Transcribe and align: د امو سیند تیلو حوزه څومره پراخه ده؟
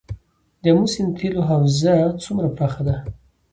د 0.61 0.63
امو 0.71 0.85
سیند 0.93 1.13
تیلو 1.19 1.41
حوزه 1.49 1.93
څومره 2.23 2.47
پراخه 2.57 2.81
ده؟ 2.87 2.95